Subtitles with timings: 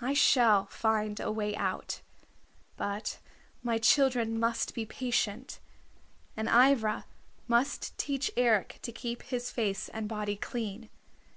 [0.00, 2.00] I shall find a way out.
[2.76, 3.18] But
[3.64, 5.58] my children must be patient,
[6.36, 7.04] and Ivra
[7.48, 10.88] must teach Eric to keep his face and body clean.